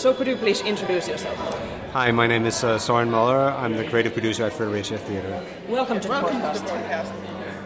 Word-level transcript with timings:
So 0.00 0.14
could 0.14 0.26
you 0.28 0.36
please 0.36 0.62
introduce 0.62 1.08
yourself? 1.08 1.36
Hi, 1.92 2.10
my 2.10 2.26
name 2.26 2.46
is 2.46 2.64
uh, 2.64 2.78
Soren 2.78 3.10
Muller. 3.10 3.50
I'm 3.50 3.76
the 3.76 3.84
creative 3.84 4.14
producer 4.14 4.46
at 4.46 4.54
Fredericia 4.54 4.96
Theatre. 4.96 5.44
Welcome 5.68 6.00
to 6.00 6.08
the 6.08 6.14
Welcome 6.14 6.40
podcast. 6.40 6.54
to 6.54 6.60
the 6.62 6.68
podcast. 6.70 7.12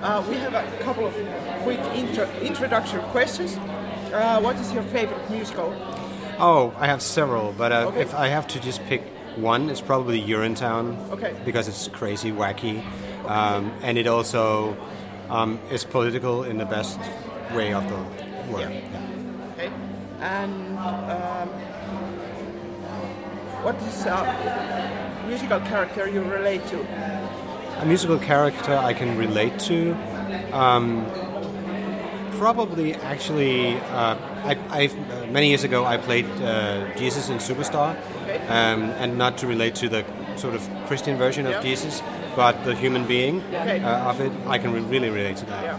Uh, 0.02 0.24
we 0.28 0.34
have 0.38 0.52
a 0.52 0.82
couple 0.82 1.06
of 1.06 1.14
quick 1.62 1.78
intro- 1.94 2.28
introductory 2.40 3.00
questions. 3.12 3.56
Uh, 4.12 4.40
what 4.40 4.56
is 4.56 4.72
your 4.72 4.82
favorite 4.82 5.30
musical? 5.30 5.72
Oh, 6.40 6.74
I 6.76 6.88
have 6.88 7.02
several, 7.02 7.52
but 7.52 7.70
uh, 7.70 7.86
Okay. 7.90 8.00
if 8.00 8.12
I 8.16 8.26
have 8.26 8.48
to 8.48 8.58
just 8.60 8.82
pick 8.86 9.02
one, 9.36 9.70
it's 9.70 9.80
probably 9.80 10.20
Urinetown. 10.20 10.98
Okay. 11.12 11.36
Because 11.44 11.68
it's 11.68 11.86
crazy, 11.86 12.32
wacky, 12.32 12.82
um, 13.28 13.70
and 13.80 13.96
it 13.96 14.08
also 14.08 14.76
um, 15.30 15.60
is 15.70 15.84
political 15.84 16.42
in 16.42 16.58
the 16.58 16.66
best 16.66 16.98
way 17.54 17.72
of 17.72 17.88
the 17.88 18.52
word. 18.52 18.72
Yeah. 18.72 18.80
Yeah. 18.90 19.52
Okay. 19.52 19.70
And 20.18 20.78
um, 20.78 21.48
what 23.64 23.76
is 23.82 24.04
a 24.06 25.24
musical 25.26 25.60
character 25.60 26.06
you 26.08 26.22
relate 26.22 26.64
to? 26.68 26.78
A 27.80 27.86
musical 27.86 28.18
character 28.18 28.76
I 28.76 28.92
can 28.92 29.16
relate 29.16 29.58
to. 29.70 29.96
Um, 30.52 31.06
probably, 32.38 32.94
actually, 32.96 33.76
uh, 33.78 34.16
I, 34.44 34.58
I, 34.70 34.86
uh, 34.86 35.26
many 35.26 35.48
years 35.48 35.64
ago 35.64 35.84
I 35.84 35.96
played 35.96 36.26
uh, 36.42 36.94
Jesus 36.96 37.28
in 37.30 37.38
Superstar, 37.38 37.96
Okay. 38.24 38.38
um, 38.48 38.82
and 39.00 39.16
not 39.16 39.38
to 39.38 39.46
relate 39.46 39.74
to 39.76 39.88
the 39.88 40.04
sort 40.36 40.54
of 40.54 40.68
Christian 40.86 41.16
version 41.16 41.46
of 41.46 41.52
Yeah. 41.52 41.62
Jesus, 41.62 42.02
but 42.36 42.64
the 42.64 42.74
human 42.74 43.06
being 43.06 43.42
Okay. 43.54 43.80
uh, 43.82 44.10
of 44.10 44.20
it. 44.20 44.32
I 44.46 44.58
can 44.58 44.72
re- 44.72 44.80
really 44.80 45.08
relate 45.10 45.36
to 45.38 45.46
that. 45.46 45.64
Yeah. 45.64 45.78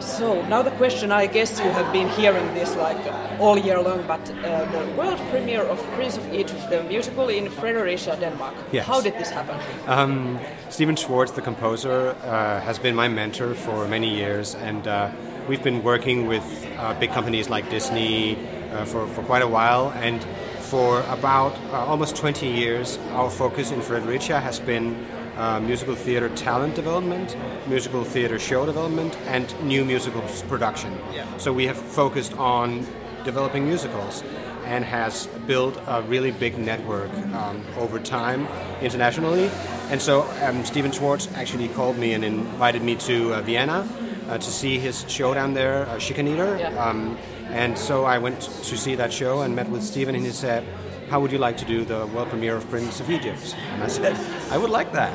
So 0.00 0.46
now 0.48 0.62
the 0.62 0.70
question, 0.72 1.10
I 1.12 1.26
guess 1.26 1.58
you 1.58 1.70
have 1.70 1.92
been 1.92 2.08
hearing 2.10 2.54
this 2.54 2.74
like 2.76 2.98
all 3.40 3.58
year 3.58 3.80
long, 3.80 4.04
but 4.06 4.20
uh, 4.30 4.64
the 4.70 4.92
world 4.96 5.18
premiere 5.30 5.62
of 5.62 5.78
Prince 5.94 6.16
of 6.16 6.32
Egypt, 6.32 6.70
the 6.70 6.82
musical 6.84 7.28
in 7.28 7.48
Fredericia, 7.50 8.16
Denmark. 8.20 8.54
Yes. 8.72 8.86
How 8.86 9.00
did 9.00 9.14
this 9.14 9.30
happen? 9.30 9.58
Um, 9.86 10.38
Stephen 10.70 10.96
Schwartz, 10.96 11.32
the 11.32 11.42
composer, 11.42 12.16
uh, 12.22 12.60
has 12.60 12.78
been 12.78 12.94
my 12.94 13.08
mentor 13.08 13.54
for 13.54 13.88
many 13.88 14.14
years, 14.14 14.54
and 14.54 14.86
uh, 14.86 15.10
we've 15.48 15.62
been 15.62 15.82
working 15.82 16.26
with 16.26 16.44
uh, 16.78 16.94
big 17.00 17.10
companies 17.10 17.48
like 17.48 17.68
Disney 17.70 18.36
uh, 18.72 18.84
for, 18.84 19.06
for 19.08 19.22
quite 19.22 19.42
a 19.42 19.48
while. 19.48 19.90
And 19.96 20.22
for 20.60 21.00
about 21.08 21.56
uh, 21.72 21.86
almost 21.86 22.14
20 22.16 22.46
years, 22.46 22.98
our 23.12 23.30
focus 23.30 23.70
in 23.70 23.80
Fredericia 23.80 24.38
has 24.38 24.60
been 24.60 24.94
uh, 25.38 25.60
musical 25.60 25.94
theater 25.94 26.28
talent 26.30 26.74
development, 26.74 27.36
musical 27.66 28.04
theater 28.04 28.38
show 28.38 28.66
development, 28.66 29.16
and 29.26 29.46
new 29.62 29.84
musical 29.84 30.20
production. 30.48 30.98
Yeah. 31.12 31.24
So 31.38 31.52
we 31.52 31.66
have 31.66 31.76
focused 31.76 32.34
on 32.36 32.86
developing 33.24 33.66
musicals 33.66 34.22
and 34.64 34.84
has 34.84 35.26
built 35.46 35.80
a 35.86 36.02
really 36.02 36.30
big 36.30 36.58
network 36.58 37.10
um, 37.32 37.64
over 37.78 37.98
time 37.98 38.46
internationally. 38.82 39.50
And 39.90 40.02
so 40.02 40.28
um, 40.42 40.64
Stephen 40.64 40.92
Schwartz 40.92 41.28
actually 41.34 41.68
called 41.68 41.96
me 41.96 42.12
and 42.12 42.24
invited 42.24 42.82
me 42.82 42.96
to 42.96 43.34
uh, 43.34 43.42
Vienna 43.42 43.88
uh, 44.28 44.36
to 44.36 44.50
see 44.50 44.78
his 44.78 45.04
show 45.08 45.32
down 45.32 45.54
there, 45.54 45.86
uh, 45.86 45.96
Schikaneder. 45.96 46.58
Yeah. 46.58 46.84
Um, 46.84 47.16
and 47.50 47.78
so 47.78 48.04
I 48.04 48.18
went 48.18 48.42
to 48.42 48.76
see 48.76 48.94
that 48.96 49.10
show 49.10 49.40
and 49.40 49.56
met 49.56 49.70
with 49.70 49.82
Stephen, 49.82 50.14
and 50.14 50.24
he 50.24 50.32
said, 50.32 50.64
how 51.10 51.20
would 51.20 51.32
you 51.32 51.38
like 51.38 51.56
to 51.58 51.64
do 51.64 51.84
the 51.84 52.06
world 52.08 52.28
premiere 52.28 52.56
of 52.56 52.68
Prince 52.68 53.00
of 53.00 53.10
Egypt? 53.10 53.56
And 53.72 53.82
I 53.82 53.88
said, 53.88 54.16
I 54.50 54.58
would 54.58 54.70
like 54.70 54.92
that. 54.92 55.12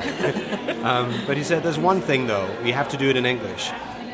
um, 0.84 1.14
but 1.26 1.36
he 1.36 1.44
said, 1.44 1.62
there's 1.62 1.78
one 1.78 2.00
thing 2.00 2.26
though, 2.26 2.48
we 2.62 2.72
have 2.72 2.88
to 2.88 2.96
do 2.96 3.08
it 3.08 3.16
in 3.16 3.26
English 3.26 3.70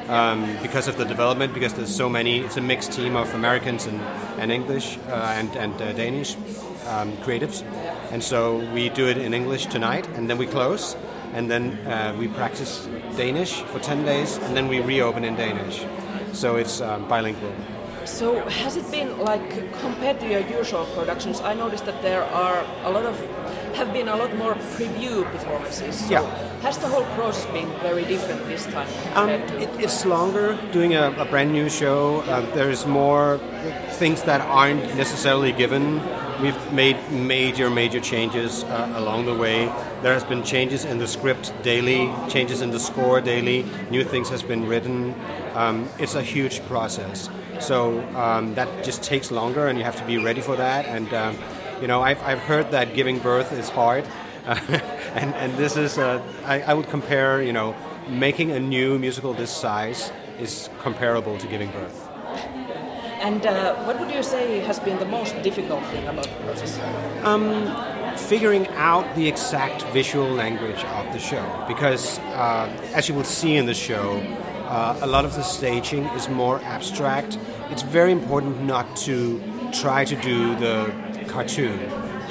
um, 0.08 0.56
because 0.60 0.88
of 0.88 0.98
the 0.98 1.04
development, 1.04 1.54
because 1.54 1.72
there's 1.74 1.94
so 1.94 2.08
many, 2.08 2.40
it's 2.40 2.56
a 2.56 2.60
mixed 2.60 2.92
team 2.92 3.16
of 3.16 3.32
Americans 3.34 3.86
and, 3.86 4.00
and 4.38 4.52
English 4.52 4.98
uh, 5.08 5.34
and, 5.38 5.56
and 5.56 5.80
uh, 5.80 5.92
Danish 5.92 6.36
um, 6.86 7.16
creatives. 7.18 7.62
And 8.10 8.22
so 8.22 8.58
we 8.72 8.88
do 8.88 9.06
it 9.06 9.16
in 9.16 9.32
English 9.32 9.66
tonight, 9.66 10.06
and 10.16 10.28
then 10.28 10.36
we 10.36 10.46
close, 10.46 10.96
and 11.32 11.50
then 11.50 11.72
uh, 11.86 12.14
we 12.18 12.28
practice 12.28 12.88
Danish 13.16 13.62
for 13.62 13.78
10 13.78 14.04
days, 14.04 14.36
and 14.38 14.56
then 14.56 14.68
we 14.68 14.80
reopen 14.80 15.24
in 15.24 15.36
Danish. 15.36 15.84
So 16.32 16.56
it's 16.56 16.80
um, 16.80 17.06
bilingual. 17.08 17.52
So 18.04 18.40
has 18.48 18.76
it 18.76 18.90
been 18.90 19.18
like 19.18 19.48
compared 19.80 20.20
to 20.20 20.28
your 20.28 20.40
usual 20.40 20.86
productions? 20.96 21.40
I 21.40 21.54
noticed 21.54 21.84
that 21.86 22.02
there 22.02 22.24
are 22.24 22.64
a 22.84 22.90
lot 22.90 23.04
of 23.04 23.16
have 23.74 23.92
been 23.92 24.08
a 24.08 24.16
lot 24.16 24.34
more 24.36 24.54
preview 24.76 25.24
performances. 25.32 25.96
So 26.00 26.12
Yeah. 26.12 26.60
Has 26.62 26.76
the 26.78 26.88
whole 26.88 27.04
process 27.16 27.46
been 27.52 27.68
very 27.80 28.04
different 28.04 28.44
this 28.46 28.66
time? 28.66 28.88
Um, 29.14 29.30
it, 29.30 29.70
it's 29.78 30.04
longer 30.04 30.58
doing 30.72 30.94
a, 30.94 31.10
a 31.18 31.24
brand 31.24 31.52
new 31.52 31.70
show. 31.70 32.20
Uh, 32.28 32.42
there's 32.54 32.84
more 32.86 33.38
things 33.92 34.22
that 34.24 34.40
aren't 34.42 34.84
necessarily 34.96 35.52
given. 35.52 36.00
We've 36.42 36.72
made 36.72 36.96
major, 37.12 37.68
major 37.68 38.00
changes 38.00 38.64
uh, 38.64 38.94
along 38.96 39.26
the 39.26 39.34
way. 39.34 39.66
There 40.00 40.14
has 40.14 40.24
been 40.24 40.42
changes 40.42 40.86
in 40.86 40.96
the 40.96 41.06
script 41.06 41.52
daily, 41.62 42.10
changes 42.30 42.62
in 42.62 42.70
the 42.70 42.80
score 42.80 43.20
daily. 43.20 43.66
New 43.90 44.04
things 44.04 44.30
has 44.30 44.42
been 44.42 44.66
written. 44.66 45.14
Um, 45.54 45.86
it's 45.98 46.14
a 46.14 46.22
huge 46.22 46.64
process. 46.66 47.28
So 47.60 48.00
um, 48.16 48.54
that 48.54 48.82
just 48.82 49.02
takes 49.02 49.30
longer, 49.30 49.68
and 49.68 49.78
you 49.78 49.84
have 49.84 49.96
to 49.96 50.04
be 50.06 50.16
ready 50.16 50.40
for 50.40 50.56
that. 50.56 50.86
And 50.86 51.12
um, 51.12 51.36
you 51.82 51.86
know, 51.86 52.00
I've, 52.00 52.22
I've 52.22 52.40
heard 52.40 52.70
that 52.70 52.94
giving 52.94 53.18
birth 53.18 53.52
is 53.52 53.68
hard, 53.68 54.06
and 54.46 55.34
and 55.34 55.52
this 55.58 55.76
is 55.76 55.98
uh, 55.98 56.22
would 56.74 56.88
compare 56.88 57.42
you 57.42 57.52
know 57.52 57.76
making 58.08 58.50
a 58.50 58.60
new 58.60 58.98
musical 58.98 59.34
this 59.34 59.50
size 59.50 60.10
is 60.38 60.70
comparable 60.80 61.36
to 61.36 61.46
giving 61.46 61.70
birth. 61.70 62.09
And 63.20 63.46
uh, 63.46 63.74
what 63.84 64.00
would 64.00 64.10
you 64.10 64.22
say 64.22 64.60
has 64.60 64.80
been 64.80 64.98
the 64.98 65.04
most 65.04 65.40
difficult 65.42 65.84
thing 65.86 66.06
about 66.08 66.24
the 66.24 66.44
process? 66.44 66.80
Figuring 68.28 68.66
out 68.76 69.14
the 69.14 69.26
exact 69.26 69.82
visual 69.92 70.28
language 70.28 70.84
of 70.84 71.12
the 71.12 71.18
show, 71.18 71.64
because 71.66 72.18
uh, 72.18 72.68
as 72.94 73.08
you 73.08 73.14
will 73.14 73.24
see 73.24 73.56
in 73.56 73.66
the 73.66 73.74
show, 73.74 74.20
uh, 74.66 74.98
a 75.00 75.06
lot 75.06 75.24
of 75.24 75.34
the 75.34 75.42
staging 75.42 76.04
is 76.18 76.28
more 76.28 76.60
abstract. 76.62 77.38
It's 77.70 77.82
very 77.82 78.12
important 78.12 78.62
not 78.62 78.94
to 79.06 79.40
try 79.72 80.04
to 80.04 80.16
do 80.16 80.54
the 80.56 80.92
cartoon, 81.28 81.78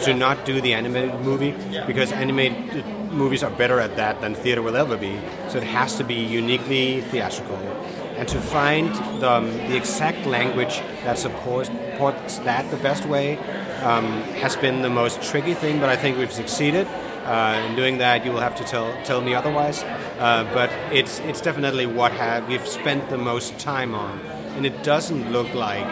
to 0.03 0.13
not 0.13 0.45
do 0.45 0.61
the 0.61 0.73
animated 0.73 1.19
movie, 1.21 1.56
because 1.88 2.11
animated 2.11 2.85
movies 3.11 3.41
are 3.41 3.51
better 3.51 3.79
at 3.79 3.95
that 3.95 4.21
than 4.21 4.35
theater 4.35 4.61
will 4.61 4.77
ever 4.77 4.95
be. 4.95 5.19
So 5.47 5.57
it 5.57 5.63
has 5.63 5.97
to 5.97 6.03
be 6.03 6.16
uniquely 6.16 7.01
theatrical. 7.01 7.57
And 8.19 8.28
to 8.28 8.41
find 8.41 8.94
the, 9.22 9.40
the 9.69 9.78
exact 9.78 10.25
language 10.25 10.80
that 11.06 11.18
supports, 11.18 11.69
supports 12.00 12.38
that 12.40 12.69
the 12.69 12.78
best 12.78 13.06
way 13.06 13.38
um, 13.81 14.06
has 14.44 14.57
been 14.57 14.81
the 14.81 14.90
most 14.90 15.22
tricky 15.22 15.53
thing, 15.53 15.80
but 15.80 15.90
I 15.90 15.96
think 15.96 16.18
we've 16.18 16.31
succeeded. 16.31 16.85
Uh, 17.24 17.66
in 17.68 17.75
doing 17.75 17.97
that, 18.00 18.25
you 18.25 18.31
will 18.31 18.40
have 18.41 18.56
to 18.56 18.63
tell, 18.63 18.91
tell 19.03 19.22
me 19.22 19.34
otherwise. 19.34 19.84
Uh, 19.84 20.50
but 20.53 20.69
it's, 20.94 21.19
it's 21.19 21.41
definitely 21.41 21.85
what 21.85 22.12
have, 22.12 22.47
we've 22.47 22.68
spent 22.68 23.09
the 23.09 23.18
most 23.18 23.57
time 23.57 23.96
on. 23.96 24.19
And 24.56 24.66
it 24.66 24.84
doesn't 24.84 25.31
look 25.31 25.53
like 25.53 25.86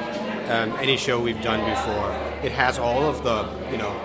um, 0.50 0.72
any 0.80 0.98
show 0.98 1.22
we've 1.22 1.42
done 1.42 1.59
before. 1.70 2.12
It 2.44 2.52
has 2.52 2.78
all 2.78 3.04
of 3.04 3.24
the, 3.24 3.50
you 3.72 3.78
know, 3.78 3.96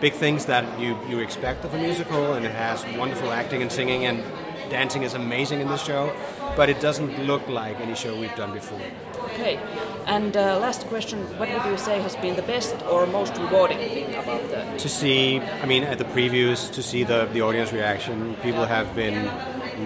big 0.00 0.14
things 0.14 0.46
that 0.46 0.80
you, 0.80 0.98
you 1.08 1.20
expect 1.20 1.64
of 1.64 1.74
a 1.74 1.78
musical, 1.78 2.32
and 2.32 2.44
it 2.44 2.52
has 2.52 2.84
wonderful 2.96 3.30
acting 3.30 3.62
and 3.62 3.70
singing, 3.70 4.06
and 4.06 4.22
dancing 4.70 5.02
is 5.02 5.14
amazing 5.14 5.60
in 5.60 5.68
this 5.68 5.84
show, 5.84 6.12
but 6.56 6.70
it 6.70 6.80
doesn't 6.80 7.26
look 7.26 7.46
like 7.48 7.78
any 7.80 7.94
show 7.94 8.18
we've 8.18 8.34
done 8.36 8.52
before. 8.52 8.80
Okay. 9.32 9.60
And 10.06 10.36
uh, 10.36 10.58
last 10.58 10.86
question: 10.86 11.18
What 11.38 11.48
would 11.52 11.64
you 11.70 11.76
say 11.76 12.00
has 12.00 12.16
been 12.16 12.36
the 12.36 12.42
best 12.42 12.74
or 12.86 13.06
most 13.06 13.36
rewarding 13.36 13.78
thing 13.78 14.14
about 14.14 14.42
the? 14.50 14.78
To 14.78 14.88
see, 14.88 15.40
I 15.40 15.66
mean, 15.66 15.84
at 15.84 15.98
the 15.98 16.04
previews, 16.04 16.72
to 16.72 16.82
see 16.82 17.04
the, 17.04 17.26
the 17.32 17.42
audience 17.42 17.72
reaction, 17.72 18.34
people 18.42 18.64
have 18.64 18.94
been 18.94 19.30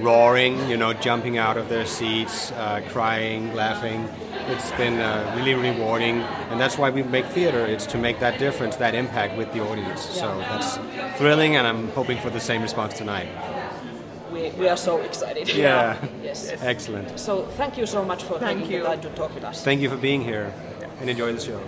roaring, 0.02 0.68
you 0.68 0.76
know, 0.76 0.92
jumping 0.92 1.38
out 1.38 1.56
of 1.56 1.68
their 1.68 1.86
seats, 1.86 2.52
uh, 2.52 2.82
crying, 2.88 3.54
laughing. 3.54 4.08
It's 4.48 4.70
been 4.72 5.00
uh, 5.00 5.32
really 5.36 5.54
rewarding, 5.54 6.20
and 6.50 6.60
that's 6.60 6.76
why 6.76 6.90
we 6.90 7.02
make 7.02 7.26
theater. 7.26 7.64
It's 7.64 7.86
to 7.86 7.98
make 7.98 8.20
that 8.20 8.38
difference, 8.38 8.76
that 8.76 8.94
impact 8.94 9.36
with 9.38 9.52
the 9.52 9.60
audience. 9.60 10.02
So 10.02 10.26
that's 10.38 10.76
thrilling, 11.18 11.56
and 11.56 11.66
I'm 11.66 11.88
hoping 11.90 12.18
for 12.18 12.30
the 12.30 12.40
same 12.40 12.62
response 12.62 12.94
tonight. 12.94 13.28
We, 14.54 14.60
we 14.60 14.68
are 14.68 14.76
so 14.76 14.98
excited. 14.98 15.48
Yeah. 15.48 15.96
yes. 16.22 16.52
Excellent. 16.62 17.18
So 17.18 17.42
thank 17.56 17.76
you 17.76 17.86
so 17.86 18.04
much 18.04 18.22
for 18.24 18.38
Thank 18.38 18.60
taking 18.60 18.76
you. 18.76 18.82
the 18.82 18.88
time 18.88 19.00
to 19.00 19.10
talk 19.10 19.34
with 19.34 19.44
us. 19.44 19.62
Thank 19.64 19.80
you 19.80 19.88
for 19.88 19.96
being 19.96 20.22
here, 20.22 20.52
and 21.00 21.10
enjoy 21.10 21.32
the 21.32 21.40
show. 21.40 21.60